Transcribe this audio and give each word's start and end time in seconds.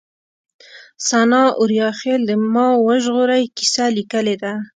سناء 1.07 1.49
اوریاخيل 1.59 2.21
د 2.25 2.31
ما 2.53 2.67
وژغورئ 2.87 3.43
کيسه 3.57 3.85
ليکلې 3.97 4.35
ده 4.43 4.53